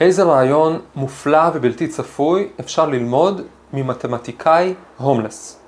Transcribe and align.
איזה 0.00 0.22
רעיון 0.22 0.80
מופלא 0.94 1.50
ובלתי 1.54 1.88
צפוי 1.88 2.48
אפשר 2.60 2.86
ללמוד 2.86 3.40
ממתמטיקאי 3.72 4.74
הומלס. 4.96 5.58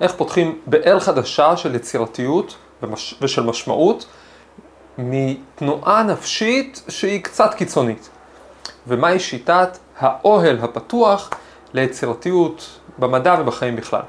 איך 0.00 0.14
פותחים 0.14 0.58
באר 0.66 1.00
חדשה 1.00 1.56
של 1.56 1.74
יצירתיות 1.74 2.56
ושל 3.20 3.42
משמעות 3.42 4.06
מתנועה 4.98 6.02
נפשית 6.02 6.82
שהיא 6.88 7.22
קצת 7.22 7.54
קיצונית. 7.54 8.08
ומהי 8.86 9.18
שיטת 9.20 9.78
האוהל 9.98 10.58
הפתוח 10.62 11.30
ליצירתיות 11.72 12.78
במדע 12.98 13.36
ובחיים 13.40 13.76
בכלל. 13.76 14.02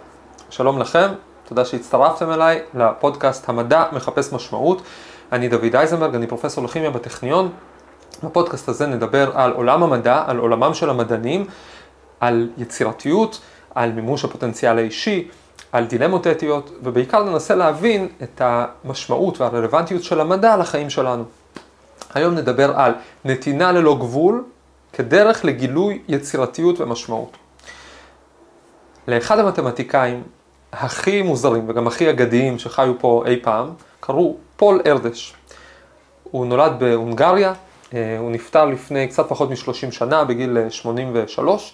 שלום 0.49 0.79
לכם, 0.79 1.07
תודה 1.47 1.65
שהצטרפתם 1.65 2.31
אליי 2.31 2.61
לפודקאסט 2.73 3.49
המדע 3.49 3.83
מחפש 3.91 4.33
משמעות. 4.33 4.81
אני 5.31 5.47
דוד 5.47 5.75
אייזנברג, 5.75 6.15
אני 6.15 6.27
פרופסור 6.27 6.63
לכימיה 6.63 6.89
בטכניון. 6.89 7.51
בפודקאסט 8.23 8.69
הזה 8.69 8.87
נדבר 8.87 9.31
על 9.33 9.51
עולם 9.51 9.83
המדע, 9.83 10.23
על 10.27 10.37
עולמם 10.37 10.73
של 10.73 10.89
המדענים, 10.89 11.45
על 12.19 12.49
יצירתיות, 12.57 13.41
על 13.75 13.91
מימוש 13.91 14.25
הפוטנציאל 14.25 14.77
האישי, 14.77 15.27
על 15.71 15.85
דילמות 15.85 16.27
אתיות, 16.27 16.71
ובעיקר 16.83 17.23
ננסה 17.23 17.55
להבין 17.55 18.07
את 18.23 18.41
המשמעות 18.41 19.41
והרלוונטיות 19.41 20.03
של 20.03 20.21
המדע 20.21 20.57
לחיים 20.57 20.89
שלנו. 20.89 21.23
היום 22.13 22.35
נדבר 22.35 22.79
על 22.79 22.93
נתינה 23.25 23.71
ללא 23.71 23.95
גבול 23.99 24.43
כדרך 24.93 25.45
לגילוי 25.45 26.01
יצירתיות 26.07 26.81
ומשמעות. 26.81 27.37
לאחד 29.07 29.39
המתמטיקאים 29.39 30.23
הכי 30.73 31.21
מוזרים 31.21 31.69
וגם 31.69 31.87
הכי 31.87 32.09
אגדיים 32.09 32.59
שחיו 32.59 32.93
פה 32.99 33.23
אי 33.27 33.39
פעם, 33.41 33.69
קראו 33.99 34.35
פול 34.57 34.81
ארדש. 34.85 35.33
הוא 36.23 36.45
נולד 36.45 36.71
בהונגריה, 36.79 37.53
הוא 38.19 38.31
נפטר 38.31 38.65
לפני 38.65 39.07
קצת 39.07 39.29
פחות 39.29 39.49
מ-30 39.49 39.91
שנה, 39.91 40.23
בגיל 40.23 40.57
83. 40.69 41.73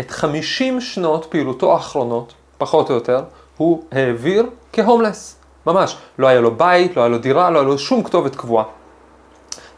את 0.00 0.10
50 0.10 0.80
שנות 0.80 1.26
פעילותו 1.30 1.72
האחרונות, 1.72 2.32
פחות 2.58 2.90
או 2.90 2.94
יותר, 2.94 3.22
הוא 3.56 3.84
העביר 3.92 4.46
כהומלס. 4.72 5.36
ממש. 5.66 5.96
לא 6.18 6.26
היה 6.26 6.40
לו 6.40 6.54
בית, 6.54 6.96
לא 6.96 7.02
היה 7.02 7.08
לו 7.08 7.18
דירה, 7.18 7.50
לא 7.50 7.58
היה 7.58 7.68
לו 7.68 7.78
שום 7.78 8.02
כתובת 8.02 8.36
קבועה. 8.36 8.64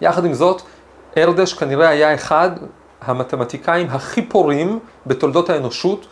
יחד 0.00 0.24
עם 0.24 0.34
זאת, 0.34 0.62
ארדש 1.16 1.52
כנראה 1.52 1.88
היה 1.88 2.14
אחד 2.14 2.50
המתמטיקאים 3.00 3.86
הכי 3.90 4.22
פורים 4.22 4.78
בתולדות 5.06 5.50
האנושות. 5.50 6.06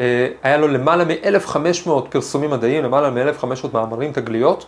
אה, 0.00 0.28
היה 0.42 0.56
לו 0.56 0.68
למעלה 0.68 1.04
מ-1,500 1.04 1.90
פרסומים 2.10 2.50
מדעיים, 2.50 2.84
למעלה 2.84 3.10
מ-1,500 3.10 3.66
מאמרים, 3.72 4.12
תגליות. 4.12 4.66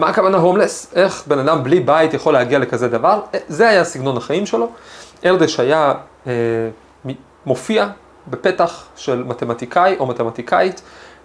מה 0.00 0.08
הכוונה 0.08 0.38
הומלס? 0.38 0.92
איך 0.94 1.22
בן 1.26 1.38
אדם 1.38 1.64
בלי 1.64 1.80
בית 1.80 2.14
יכול 2.14 2.32
להגיע 2.32 2.58
לכזה 2.58 2.88
דבר? 2.88 3.20
אה, 3.34 3.38
זה 3.48 3.68
היה 3.68 3.84
סגנון 3.84 4.16
החיים 4.16 4.46
שלו. 4.46 4.68
ארדש 5.24 5.60
היה 5.60 5.92
אה, 6.26 6.32
מופיע 7.46 7.86
בפתח 8.28 8.84
של 8.96 9.24
מתמטיקאי 9.26 9.96
או 9.98 10.06
מתמטיקאית, 10.06 10.82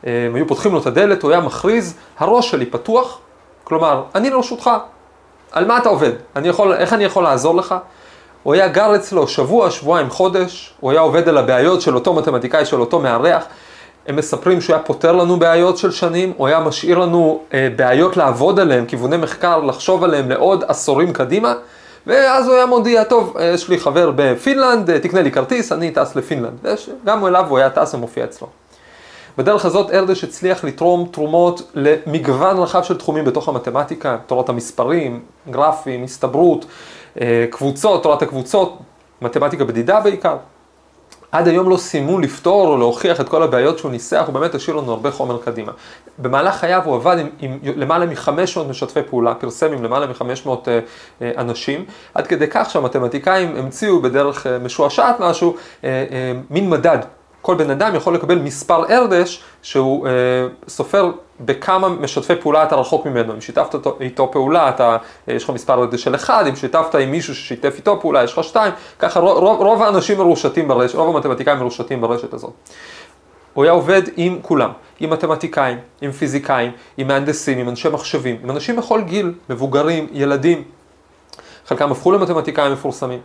אה, 0.07 0.27
היו 0.33 0.47
פותחים 0.47 0.73
לו 0.73 0.79
את 0.81 0.85
הדלת, 0.85 1.23
הוא 1.23 1.31
היה 1.31 1.39
מכריז, 1.39 1.95
הראש 2.17 2.51
שלי 2.51 2.65
פתוח, 2.65 3.19
כלומר, 3.63 4.03
אני 4.15 4.29
לרשותך, 4.29 4.69
על 5.51 5.65
מה 5.65 5.77
אתה 5.77 5.89
עובד? 5.89 6.11
אני 6.35 6.47
יכול, 6.47 6.73
איך 6.73 6.93
אני 6.93 7.03
יכול 7.03 7.23
לעזור 7.23 7.55
לך? 7.55 7.75
הוא 8.43 8.53
היה 8.53 8.67
גר 8.67 8.95
אצלו 8.95 9.27
שבוע, 9.27 9.71
שבועיים, 9.71 10.09
חודש, 10.09 10.73
הוא 10.79 10.91
היה 10.91 10.99
עובד 10.99 11.29
על 11.29 11.37
הבעיות 11.37 11.81
של 11.81 11.95
אותו 11.95 12.13
מתמטיקאי, 12.13 12.65
של 12.65 12.79
אותו 12.79 12.99
מארח. 12.99 13.43
הם 14.07 14.15
מספרים 14.15 14.61
שהוא 14.61 14.75
היה 14.75 14.83
פותר 14.83 15.11
לנו 15.11 15.39
בעיות 15.39 15.77
של 15.77 15.91
שנים, 15.91 16.33
הוא 16.37 16.47
היה 16.47 16.59
משאיר 16.59 16.97
לנו 16.97 17.41
אה, 17.53 17.67
בעיות 17.75 18.17
לעבוד 18.17 18.59
עליהן, 18.59 18.85
כיווני 18.85 19.17
מחקר, 19.17 19.59
לחשוב 19.59 20.03
עליהן 20.03 20.29
לעוד 20.29 20.63
עשורים 20.67 21.13
קדימה, 21.13 21.53
ואז 22.07 22.47
הוא 22.47 22.55
היה 22.55 22.65
מודיע, 22.65 23.03
טוב, 23.03 23.37
אה, 23.37 23.45
יש 23.45 23.69
לי 23.69 23.79
חבר 23.79 24.11
בפינלנד, 24.15 24.89
אה, 24.89 24.99
תקנה 24.99 25.21
לי 25.21 25.31
כרטיס, 25.31 25.71
אני 25.71 25.91
טס 25.91 26.15
לפינלנד. 26.15 26.65
גם 27.05 27.25
אליו 27.25 27.45
הוא 27.49 27.57
היה 27.57 27.69
טס 27.69 27.93
ומופיע 27.93 28.23
אצלו. 28.23 28.47
בדרך 29.37 29.65
הזאת 29.65 29.91
ארדש 29.91 30.23
הצליח 30.23 30.63
לתרום 30.63 31.07
תרומות 31.11 31.71
למגוון 31.73 32.57
רחב 32.57 32.83
של 32.83 32.97
תחומים 32.97 33.25
בתוך 33.25 33.49
המתמטיקה, 33.49 34.17
תורת 34.27 34.49
המספרים, 34.49 35.21
גרפים, 35.49 36.03
הסתברות, 36.03 36.65
אה, 37.21 37.45
קבוצות, 37.49 38.03
תורת 38.03 38.21
הקבוצות, 38.21 38.77
מתמטיקה 39.21 39.63
בדידה 39.65 39.99
בעיקר. 39.99 40.37
עד 41.35 41.47
היום 41.47 41.69
לא 41.69 41.77
סיימו 41.77 42.19
לפתור 42.19 42.67
או 42.67 42.77
להוכיח 42.77 43.21
את 43.21 43.29
כל 43.29 43.43
הבעיות 43.43 43.77
שהוא 43.77 43.91
ניסח, 43.91 44.23
הוא 44.25 44.33
באמת 44.33 44.55
השאיר 44.55 44.75
לנו 44.75 44.91
הרבה 44.91 45.11
חומר 45.11 45.37
קדימה. 45.37 45.71
במהלך 46.17 46.55
חייו 46.55 46.81
הוא 46.85 46.95
עבד 46.95 47.17
עם, 47.19 47.29
עם 47.39 47.59
למעלה 47.75 48.05
מ-500 48.05 48.59
משתפי 48.69 48.99
פעולה, 49.09 49.33
פרסם 49.33 49.73
עם 49.73 49.83
למעלה 49.83 50.07
מ-500 50.07 50.47
uh, 50.47 50.47
uh, 50.47 51.23
אנשים, 51.37 51.85
עד 52.13 52.27
כדי 52.27 52.45
כך 52.49 52.69
שהמתמטיקאים 52.69 53.55
המציאו 53.55 54.01
בדרך 54.01 54.45
uh, 54.45 54.49
משועשעת 54.63 55.19
משהו, 55.19 55.55
uh, 55.55 55.83
uh, 55.83 55.85
מין 56.49 56.69
מדד 56.69 56.99
כל 57.45 57.55
בן 57.55 57.69
אדם 57.69 57.95
יכול 57.95 58.15
לקבל 58.15 58.39
מספר 58.39 58.85
ארדש 58.89 59.43
שהוא 59.61 60.07
אה, 60.07 60.11
סופר 60.67 61.11
בכמה 61.39 61.89
משתפי 61.89 62.35
פעולה 62.35 62.63
אתה 62.63 62.75
רחוק 62.75 63.05
ממנו. 63.05 63.33
אם 63.33 63.41
שיתפת 63.41 63.73
אותו, 63.73 63.97
איתו 63.99 64.31
פעולה, 64.31 64.69
אתה, 64.69 64.97
אה, 65.29 65.33
יש 65.33 65.43
לך 65.43 65.49
מספר 65.49 65.73
ארדש 65.73 66.03
של 66.03 66.15
אחד, 66.15 66.47
אם 66.47 66.55
שיתפת 66.55 66.95
עם 66.95 67.11
מישהו 67.11 67.35
ששיתף 67.35 67.73
איתו 67.77 68.01
פעולה, 68.01 68.23
יש 68.23 68.33
לך 68.33 68.43
שתיים, 68.43 68.73
ככה 68.99 69.19
רוב, 69.19 69.61
רוב 69.61 69.83
האנשים 69.83 70.17
מרושתים 70.17 70.67
ברשת, 70.67 70.95
רוב 70.95 71.15
המתמטיקאים 71.15 71.57
מרושתים 71.57 72.01
ברשת 72.01 72.33
הזאת. 72.33 72.53
הוא 73.53 73.63
היה 73.63 73.73
עובד 73.73 74.01
עם 74.17 74.39
כולם, 74.41 74.71
עם 74.99 75.09
מתמטיקאים, 75.09 75.77
עם 76.01 76.11
פיזיקאים, 76.11 76.71
עם 76.97 77.07
מהנדסים, 77.07 77.57
עם 77.57 77.69
אנשי 77.69 77.89
מחשבים, 77.89 78.37
עם 78.43 78.51
אנשים 78.51 78.75
בכל 78.75 79.01
גיל, 79.01 79.33
מבוגרים, 79.49 80.07
ילדים. 80.11 80.63
חלקם 81.67 81.91
הפכו 81.91 82.11
למתמטיקאים 82.11 82.73
מפורסמים. 82.73 83.19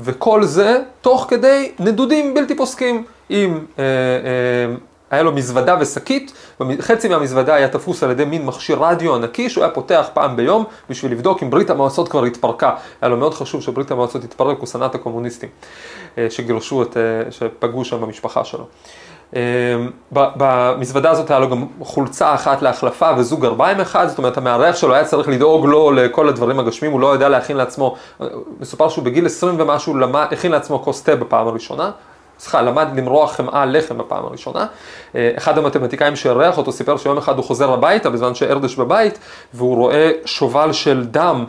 וכל 0.00 0.44
זה 0.44 0.80
תוך 1.00 1.26
כדי 1.28 1.72
נדודים 1.78 2.34
בלתי 2.34 2.56
פוסקים. 2.56 3.04
אם 3.30 3.58
אה, 3.78 3.84
אה, 3.84 4.74
היה 5.10 5.22
לו 5.22 5.32
מזוודה 5.32 5.76
ושקית, 5.80 6.32
חצי 6.80 7.08
מהמזוודה 7.08 7.54
היה 7.54 7.68
תפוס 7.68 8.02
על 8.02 8.10
ידי 8.10 8.24
מין 8.24 8.46
מכשיר 8.46 8.78
רדיו 8.80 9.14
ענקי 9.14 9.50
שהוא 9.50 9.64
היה 9.64 9.72
פותח 9.72 10.08
פעם 10.14 10.36
ביום 10.36 10.64
בשביל 10.90 11.12
לבדוק 11.12 11.42
אם 11.42 11.50
ברית 11.50 11.70
המועצות 11.70 12.08
כבר 12.08 12.24
התפרקה. 12.24 12.74
היה 13.00 13.08
לו 13.08 13.16
מאוד 13.16 13.34
חשוב 13.34 13.62
שברית 13.62 13.90
המועצות 13.90 14.22
תתפרק, 14.22 14.58
הוא 14.58 14.66
שנא 14.66 14.86
את 14.86 14.94
הקומוניסטים 14.94 15.48
אה, 16.18 16.26
שגירשו 16.30 16.82
את, 16.82 16.96
אה, 16.96 17.30
שפגעו 17.30 17.84
שם 17.84 18.00
במשפחה 18.00 18.44
שלו. 18.44 18.66
אה, 19.36 19.42
במזוודה 20.12 21.10
הזאת 21.10 21.30
היה 21.30 21.40
לו 21.40 21.50
גם 21.50 21.66
חולצה 21.80 22.34
אחת 22.34 22.62
להחלפה 22.62 23.10
וזוג 23.18 23.40
גרביים 23.40 23.80
אחד, 23.80 24.06
זאת 24.06 24.18
אומרת 24.18 24.36
המארח 24.36 24.76
שלו 24.76 24.94
היה 24.94 25.04
צריך 25.04 25.28
לדאוג 25.28 25.66
לו 25.66 25.90
לכל 25.90 26.28
הדברים 26.28 26.58
הגשמיים, 26.58 26.92
הוא 26.92 27.00
לא 27.00 27.14
ידע 27.14 27.28
להכין 27.28 27.56
לעצמו, 27.56 27.96
מסופר 28.60 28.88
שהוא 28.88 29.04
בגיל 29.04 29.26
20 29.26 29.60
ומשהו 29.60 29.94
הכין 30.14 30.52
לעצמו 30.52 30.82
כוס 30.82 31.02
תה 31.02 31.16
בפעם 31.16 31.48
הראשונה, 31.48 31.90
סליחה, 32.38 32.62
למד 32.62 32.86
למרוח 32.96 33.32
חמאה 33.32 33.66
לחם 33.66 33.98
בפעם 33.98 34.24
הראשונה. 34.24 34.66
אה, 35.14 35.32
אחד 35.36 35.58
המתמטיקאים 35.58 36.16
שאירח 36.16 36.58
אותו 36.58 36.72
סיפר 36.72 36.96
שיום 36.96 37.18
אחד 37.18 37.36
הוא 37.36 37.44
חוזר 37.44 37.72
הביתה 37.72 38.10
בזמן 38.10 38.34
שארדש 38.34 38.74
בבית, 38.74 39.18
והוא 39.54 39.76
רואה 39.76 40.10
שובל 40.24 40.72
של 40.72 41.04
דם 41.04 41.44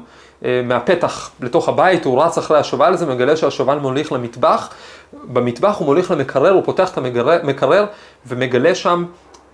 אה, 0.46 0.62
מהפתח 0.64 1.32
לתוך 1.40 1.70
הבית, 1.70 2.06
הוא 2.06 2.24
רץ 2.24 2.38
אחרי 2.38 2.60
השובל 2.60 2.94
הזה, 2.94 3.06
מגלה 3.06 3.38
שהשובל 3.38 3.78
מוליך 3.78 4.12
למטבח. 4.12 4.70
במטבח 5.14 5.76
הוא 5.78 5.86
מוליך 5.86 6.12
למקרר, 6.12 6.52
הוא 6.52 6.64
פותח 6.64 6.92
את 6.92 6.98
המקרר 7.44 7.86
ומגלה 8.28 8.76
שם 8.76 9.06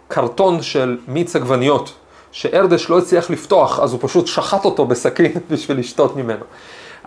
קרטון 0.08 0.62
של 0.62 0.97
מיץ 1.08 1.36
עגבניות, 1.36 1.94
שארדש 2.31 2.90
לא 2.90 2.97
הצליח 2.97 3.30
לפתוח, 3.30 3.80
אז 3.80 3.91
הוא 3.91 4.00
פשוט 4.03 4.28
שחט 4.28 4.66
אותו 4.66 4.86
בסכין 4.86 5.34
בשביל 5.52 5.80
לשתות 5.80 6.16
ממנו. 6.16 6.46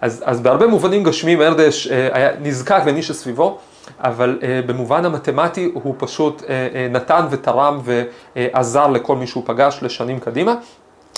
אז, 0.00 0.22
אז 0.26 0.40
בהרבה 0.40 0.66
מובנים 0.66 1.04
גשמיים 1.04 1.42
ארדש 1.42 1.86
אה, 1.86 2.08
היה 2.12 2.30
נזקק 2.40 2.82
למי 2.86 3.02
שסביבו. 3.02 3.58
אבל 4.00 4.38
uh, 4.40 4.66
במובן 4.66 5.04
המתמטי 5.04 5.70
הוא 5.74 5.94
פשוט 5.98 6.40
uh, 6.40 6.44
uh, 6.44 6.46
נתן 6.90 7.26
ותרם 7.30 7.80
ועזר 8.36 8.86
לכל 8.86 9.16
מי 9.16 9.26
שהוא 9.26 9.42
פגש 9.46 9.78
לשנים 9.82 10.20
קדימה. 10.20 10.54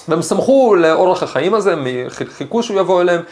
והם 0.08 0.22
שמחו 0.22 0.74
לאורך 0.74 1.22
החיים 1.22 1.54
הזה, 1.54 1.74
חיכו 2.08 2.62
שהוא 2.62 2.80
יבוא 2.80 3.00
אליהם. 3.00 3.22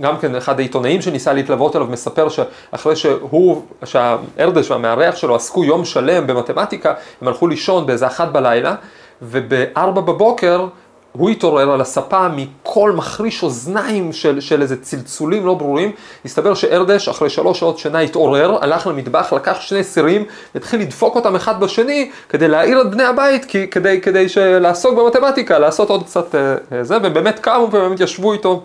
גם 0.00 0.18
כן, 0.20 0.34
אחד 0.36 0.58
העיתונאים 0.58 1.02
שניסה 1.02 1.32
להתלוות 1.32 1.76
אליו 1.76 1.86
מספר 1.86 2.28
שאחרי 2.28 2.96
שהוא, 2.96 3.62
שהארדש 3.84 4.70
והמארח 4.70 5.16
שלו 5.16 5.36
עסקו 5.36 5.64
יום 5.64 5.84
שלם 5.84 6.26
במתמטיקה, 6.26 6.94
הם 7.20 7.28
הלכו 7.28 7.46
לישון 7.46 7.86
באיזה 7.86 8.06
אחת 8.06 8.28
בלילה, 8.28 8.74
ובארבע 9.22 10.00
בבוקר 10.00 10.66
הוא 11.12 11.30
התעורר 11.30 11.70
על 11.70 11.80
הספה 11.80 12.28
מקול 12.28 12.92
מחריש 12.92 13.42
אוזניים 13.42 14.12
של, 14.12 14.40
של 14.40 14.62
איזה 14.62 14.82
צלצולים 14.82 15.46
לא 15.46 15.54
ברורים. 15.54 15.92
הסתבר 16.24 16.54
שארדש 16.54 17.08
אחרי 17.08 17.30
שלוש 17.30 17.60
שעות 17.60 17.78
שינה 17.78 17.98
התעורר, 17.98 18.58
הלך 18.60 18.86
למטבח, 18.86 19.32
לקח 19.32 19.60
שני 19.60 19.84
סירים, 19.84 20.24
התחיל 20.54 20.80
לדפוק 20.80 21.16
אותם 21.16 21.36
אחד 21.36 21.60
בשני 21.60 22.10
כדי 22.28 22.48
להעיר 22.48 22.80
את 22.80 22.90
בני 22.90 23.04
הבית, 23.04 23.44
כי, 23.44 23.66
כדי, 23.66 24.00
כדי 24.00 24.26
לעסוק 24.60 24.98
במתמטיקה, 24.98 25.58
לעשות 25.58 25.90
עוד 25.90 26.02
קצת 26.02 26.34
אה, 26.34 26.54
אה, 26.72 26.84
זה, 26.84 26.98
והם 27.02 27.14
באמת 27.14 27.38
קמו 27.38 27.62
ובאמת 27.62 28.00
ישבו 28.00 28.32
איתו 28.32 28.62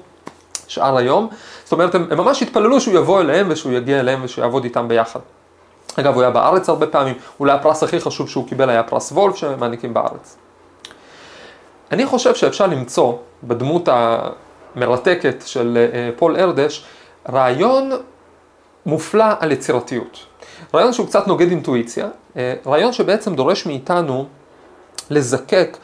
שאר 0.68 0.98
היום. 0.98 1.30
זאת 1.64 1.72
אומרת, 1.74 1.96
הם, 1.96 2.08
הם 2.12 2.18
ממש 2.18 2.42
התפללו 2.42 2.82
שהוא 2.82 2.96
יבוא 2.96 3.22
אליהם 3.22 3.48
ושהוא 3.50 3.74
יגיע 3.74 4.00
אליהם 4.00 4.20
ושהוא 4.24 4.64
איתם 4.64 4.88
ביחד. 4.88 5.20
אגב, 6.00 6.14
הוא 6.14 6.22
היה 6.22 6.32
בארץ 6.32 6.70
הרבה 6.70 6.88
פעמים, 6.88 7.14
אולי 7.40 7.52
הפרס 7.52 7.84
הכי 7.84 8.00
חשוב 8.00 8.30
שהוא 8.30 8.48
קיבל 8.48 8.70
היה 8.70 8.84
פרס 8.84 9.12
וולף 9.12 9.36
שמעניקים 9.36 9.94
בארץ. 9.94 10.45
אני 11.92 12.06
חושב 12.06 12.36
שאפשר 12.36 12.68
למצוא 12.68 13.14
בדמות 13.44 13.90
המרתקת 13.92 15.44
של 15.46 15.88
אה, 15.94 16.10
פול 16.18 16.36
ארדש 16.36 16.86
רעיון 17.30 17.92
מופלא 18.86 19.26
על 19.40 19.52
יצירתיות. 19.52 20.26
רעיון 20.74 20.94
שהוא 20.94 21.08
קצת 21.08 21.28
נוגד 21.28 21.50
אינטואיציה, 21.50 22.08
אה, 22.38 22.54
רעיון 22.66 22.94
שבעצם 22.94 23.36
דורש 23.36 23.66
מאיתנו 23.66 24.26
לזקק 25.10 25.78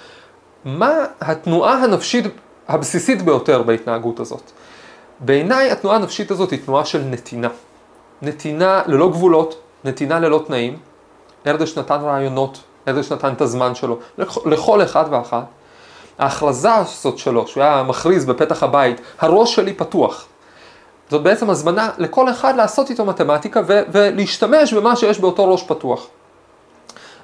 מה 0.65 0.91
התנועה 1.21 1.83
הנפשית 1.83 2.25
הבסיסית 2.67 3.21
ביותר 3.21 3.63
בהתנהגות 3.63 4.19
הזאת. 4.19 4.51
בעיניי 5.19 5.71
התנועה 5.71 5.95
הנפשית 5.95 6.31
הזאת 6.31 6.51
היא 6.51 6.59
תנועה 6.65 6.85
של 6.85 7.01
נתינה. 7.01 7.49
נתינה 8.21 8.81
ללא 8.87 9.09
גבולות, 9.09 9.61
נתינה 9.83 10.19
ללא 10.19 10.43
תנאים. 10.47 10.77
ארדש 11.47 11.77
נתן 11.77 11.99
רעיונות, 12.01 12.63
ארדש 12.87 13.11
נתן 13.11 13.33
את 13.33 13.41
הזמן 13.41 13.75
שלו, 13.75 13.99
לכל 14.45 14.83
אחד 14.83 15.05
ואחת. 15.09 15.45
ההכרזה 16.21 16.75
הזאת 16.75 17.17
שלו, 17.17 17.47
שהוא 17.47 17.63
היה 17.63 17.83
מכריז 17.83 18.25
בפתח 18.25 18.63
הבית, 18.63 19.01
הראש 19.19 19.55
שלי 19.55 19.73
פתוח. 19.73 20.25
זאת 21.09 21.23
בעצם 21.23 21.49
הזמנה 21.49 21.89
לכל 21.97 22.29
אחד 22.29 22.55
לעשות 22.55 22.89
איתו 22.89 23.05
מתמטיקה 23.05 23.61
ו- 23.67 23.81
ולהשתמש 23.91 24.73
במה 24.73 24.95
שיש 24.95 25.19
באותו 25.19 25.51
ראש 25.51 25.63
פתוח. 25.63 26.07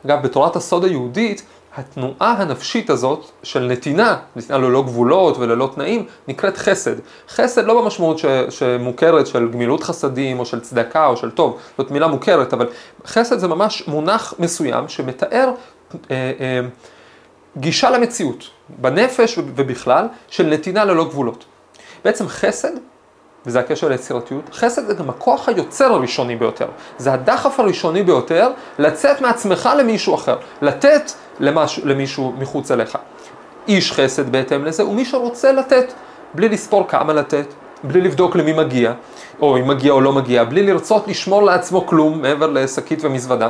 אגב, 0.06 0.22
בתורת 0.24 0.56
הסוד 0.56 0.84
היהודית, 0.84 1.44
התנועה 1.78 2.36
הנפשית 2.38 2.90
הזאת 2.90 3.26
של 3.44 3.68
נתינה, 3.72 4.18
נתינה 4.36 4.58
ללא 4.58 4.82
גבולות 4.82 5.38
וללא 5.38 5.70
תנאים, 5.76 6.06
נקראת 6.28 6.58
חסד. 6.58 6.96
חסד 7.30 7.66
לא 7.66 7.82
במשמעות 7.82 8.18
ש, 8.18 8.26
שמוכרת 8.50 9.28
של 9.28 9.52
גמילות 9.52 9.84
חסדים 9.84 10.40
או 10.40 10.46
של 10.46 10.60
צדקה 10.60 11.08
או 11.08 11.18
של 11.18 11.32
טוב, 11.32 11.58
זאת 11.78 11.92
מילה 11.92 12.08
מוכרת, 12.08 12.54
אבל 12.54 12.68
חסד 13.06 13.40
זה 13.40 13.48
ממש 13.48 13.88
מונח 13.88 14.34
מסוים 14.40 14.90
שמתאר 14.90 15.52
אה, 16.12 16.32
אה, 16.40 16.62
גישה 17.58 17.90
למציאות, 17.90 18.50
בנפש 18.70 19.38
ובכלל, 19.38 20.08
של 20.28 20.46
נתינה 20.46 20.86
ללא 20.86 21.06
גבולות. 21.06 21.46
בעצם 22.06 22.28
חסד 22.28 22.72
וזה 23.46 23.60
הקשר 23.60 23.88
ליצירתיות, 23.88 24.44
חסד 24.54 24.88
זה 24.88 24.94
גם 24.94 25.10
הכוח 25.10 25.50
היוצר 25.50 25.94
הראשוני 25.94 26.36
ביותר. 26.36 26.68
זה 26.98 27.14
הדחף 27.14 27.60
הראשוני 27.60 28.04
ביותר 28.04 28.52
לצאת 28.80 29.22
מעצמך 29.22 29.70
למישהו 29.78 30.16
אחר, 30.16 30.38
לתת 30.62 31.12
למש, 31.40 31.80
למישהו 31.84 32.34
מחוץ 32.40 32.72
אליך. 32.72 32.98
איש 33.68 33.92
חסד 33.92 34.32
בהתאם 34.32 34.66
לזה 34.66 34.84
הוא 34.84 34.96
מי 34.96 35.06
שרוצה 35.06 35.52
לתת, 35.52 35.94
בלי 36.34 36.50
לספור 36.50 36.88
כמה 36.88 37.14
לתת, 37.14 37.46
בלי 37.84 38.02
לבדוק 38.02 38.36
למי 38.36 38.54
מגיע, 38.54 38.94
או 39.42 39.58
אם 39.58 39.68
מגיע 39.68 39.92
או 39.92 40.02
לא 40.02 40.14
מגיע, 40.14 40.44
בלי 40.44 40.64
לרצות 40.64 41.08
לשמור 41.08 41.44
לעצמו 41.44 41.86
כלום 41.86 42.22
מעבר 42.22 42.48
לשקית 42.48 43.00
ומזוודה. 43.06 43.50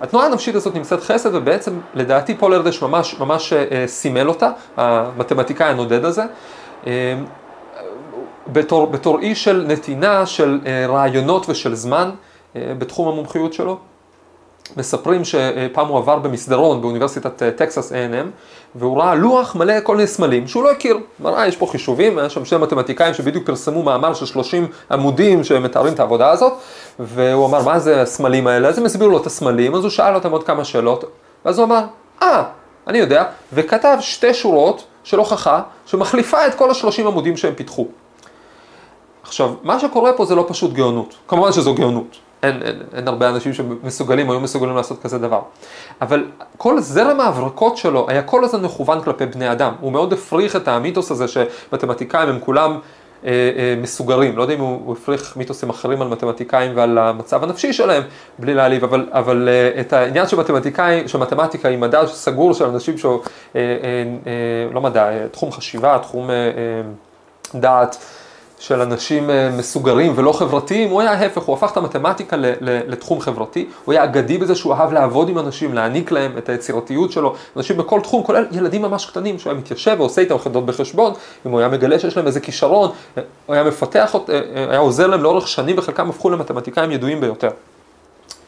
התנועה 0.00 0.26
הנפשית 0.26 0.54
הזאת 0.54 0.74
נמצאת 0.74 1.02
חסד, 1.02 1.34
ובעצם 1.34 1.78
לדעתי 1.94 2.34
פול 2.34 2.54
ארדש 2.54 2.82
ממש, 2.82 3.18
ממש 3.20 3.52
אה, 3.52 3.84
סימל 3.86 4.28
אותה, 4.28 4.50
המתמטיקאי 4.76 5.66
הנודד 5.66 6.04
הזה. 6.04 6.22
אה, 6.86 7.14
בתור, 8.46 8.86
בתור 8.86 9.18
איש 9.18 9.44
של 9.44 9.64
נתינה, 9.68 10.26
של 10.26 10.60
אה, 10.66 10.86
רעיונות 10.86 11.48
ושל 11.48 11.74
זמן 11.74 12.10
אה, 12.56 12.72
בתחום 12.78 13.08
המומחיות 13.08 13.52
שלו. 13.52 13.78
מספרים 14.76 15.24
שפעם 15.24 15.86
הוא 15.86 15.98
עבר 15.98 16.18
במסדרון 16.18 16.80
באוניברסיטת 16.80 17.42
אה, 17.42 17.50
טקסס 17.50 17.92
A&M 17.92 18.26
והוא 18.74 18.98
ראה 18.98 19.14
לוח 19.14 19.56
מלא 19.56 19.74
כל 19.82 19.96
מיני 19.96 20.06
סמלים 20.06 20.48
שהוא 20.48 20.64
לא 20.64 20.70
הכיר. 20.70 20.98
מראה, 21.20 21.46
יש 21.46 21.56
פה 21.56 21.66
חישובים, 21.66 22.18
היה 22.18 22.30
שם 22.30 22.44
שני 22.44 22.58
מתמטיקאים 22.58 23.14
שבדיוק 23.14 23.46
פרסמו 23.46 23.82
מאמר 23.82 24.14
של 24.14 24.26
30 24.26 24.66
עמודים 24.90 25.44
שמתארים 25.44 25.94
את 25.94 26.00
העבודה 26.00 26.30
הזאת 26.30 26.52
והוא 26.98 27.46
אמר, 27.46 27.62
מה 27.62 27.78
זה 27.78 28.02
הסמלים 28.02 28.46
האלה? 28.46 28.68
אז 28.68 28.78
הם 28.78 28.84
הסבירו 28.84 29.10
לו 29.10 29.18
את 29.18 29.26
הסמלים, 29.26 29.74
אז 29.74 29.82
הוא 29.82 29.90
שאל 29.90 30.14
אותם 30.14 30.30
עוד 30.30 30.44
כמה 30.44 30.64
שאלות 30.64 31.04
ואז 31.44 31.58
הוא 31.58 31.66
אמר, 31.66 31.84
אה, 32.22 32.42
אני 32.86 32.98
יודע, 32.98 33.24
וכתב 33.52 33.96
שתי 34.00 34.34
שורות 34.34 34.84
של 35.04 35.18
הוכחה 35.18 35.62
שמחליפה 35.86 36.46
את 36.46 36.54
כל 36.54 36.70
השלושים 36.70 37.06
עמודים 37.06 37.36
שהם 37.36 37.54
פיתחו. 37.54 37.88
עכשיו, 39.30 39.54
מה 39.62 39.80
שקורה 39.80 40.12
פה 40.12 40.24
זה 40.24 40.34
לא 40.34 40.44
פשוט 40.48 40.72
גאונות. 40.72 41.14
כמובן 41.28 41.52
שזו 41.52 41.74
גאונות. 41.74 42.16
אין, 42.42 42.62
אין, 42.62 42.82
אין 42.94 43.08
הרבה 43.08 43.28
אנשים 43.28 43.52
שמסוגלים, 43.52 44.30
היו 44.30 44.40
מסוגלים 44.40 44.76
לעשות 44.76 45.02
כזה 45.02 45.18
דבר. 45.18 45.40
אבל 46.00 46.24
כל 46.56 46.80
זרם 46.80 47.20
ההברקות 47.20 47.76
שלו 47.76 48.06
היה 48.08 48.22
כל 48.22 48.44
הזמן 48.44 48.62
מכוון 48.62 49.00
כלפי 49.00 49.26
בני 49.26 49.52
אדם. 49.52 49.72
הוא 49.80 49.92
מאוד 49.92 50.12
הפריך 50.12 50.56
את 50.56 50.68
המיתוס 50.68 51.10
הזה 51.10 51.28
שמתמטיקאים 51.28 52.28
הם 52.28 52.38
כולם 52.40 52.78
אה, 53.24 53.30
אה, 53.30 53.74
מסוגרים. 53.82 54.36
לא 54.36 54.42
יודע 54.42 54.54
אם 54.54 54.60
הוא, 54.60 54.80
הוא 54.84 54.92
הפריך 54.92 55.36
מיתוסים 55.36 55.70
אחרים 55.70 56.02
על 56.02 56.08
מתמטיקאים 56.08 56.72
ועל 56.74 56.98
המצב 56.98 57.44
הנפשי 57.44 57.72
שלהם, 57.72 58.02
בלי 58.38 58.54
להעליב, 58.54 58.84
אבל, 58.84 59.08
אבל 59.12 59.48
אה, 59.48 59.80
את 59.80 59.92
העניין 59.92 60.26
של 60.26 60.36
מתמטיקאים, 60.36 61.08
שמתמטיקה 61.08 61.68
היא 61.68 61.78
מדע 61.78 62.06
סגור 62.06 62.54
של 62.54 62.64
אנשים 62.64 62.98
שהוא, 62.98 63.20
אה, 63.56 63.60
אה, 63.60 63.66
אה, 64.26 64.72
לא 64.72 64.80
מדע, 64.80 65.08
אה, 65.08 65.28
תחום 65.28 65.52
חשיבה, 65.52 65.98
תחום 66.02 66.30
אה, 66.30 66.34
אה, 66.34 67.60
דעת. 67.60 67.96
של 68.60 68.80
אנשים 68.80 69.30
אה, 69.30 69.50
מסוגרים 69.50 70.12
ולא 70.16 70.32
חברתיים, 70.32 70.90
הוא 70.90 71.00
היה 71.00 71.12
ההפך, 71.12 71.42
הוא 71.42 71.56
הפך 71.56 71.72
את 71.72 71.76
המתמטיקה 71.76 72.36
לתחום 72.60 73.20
חברתי, 73.20 73.66
הוא 73.84 73.92
היה 73.92 74.04
אגדי 74.04 74.38
בזה 74.38 74.54
שהוא 74.54 74.74
אהב 74.74 74.92
לעבוד 74.92 75.28
עם 75.28 75.38
אנשים, 75.38 75.74
להעניק 75.74 76.10
להם 76.10 76.38
את 76.38 76.48
היצירתיות 76.48 77.12
שלו, 77.12 77.34
אנשים 77.56 77.76
בכל 77.76 78.00
תחום, 78.00 78.22
כולל 78.22 78.46
ילדים 78.52 78.82
ממש 78.82 79.06
קטנים, 79.06 79.38
שהוא 79.38 79.50
היה 79.50 79.60
מתיישב 79.60 79.96
ועושה 79.98 80.20
איתם 80.20 80.38
חדות 80.38 80.66
בחשבון, 80.66 81.12
אם 81.46 81.50
הוא 81.50 81.60
היה 81.60 81.68
מגלה 81.68 81.98
שיש 81.98 82.16
להם 82.16 82.26
איזה 82.26 82.40
כישרון, 82.40 82.90
אה, 83.18 83.22
הוא 83.46 83.54
היה 83.54 83.64
מפתח, 83.64 84.14
אה, 84.28 84.40
היה 84.70 84.78
עוזר 84.78 85.06
להם 85.06 85.22
לאורך 85.22 85.48
שנים 85.48 85.78
וחלקם 85.78 86.10
הפכו 86.10 86.30
למתמטיקאים 86.30 86.90
ידועים 86.90 87.20
ביותר. 87.20 87.50